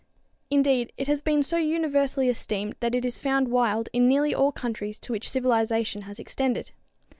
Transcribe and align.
Indeed, 0.49 0.91
it 0.97 1.05
has 1.05 1.21
been 1.21 1.43
so 1.43 1.57
universally 1.57 2.27
esteemed 2.27 2.73
that 2.79 2.95
it 2.95 3.05
is 3.05 3.19
found 3.19 3.49
wild 3.49 3.87
in 3.93 4.07
nearly 4.07 4.33
all 4.33 4.51
countries 4.51 4.97
to 4.97 5.11
which 5.11 5.29
civilization 5.29 6.01
has 6.09 6.17
extended. 6.17 6.71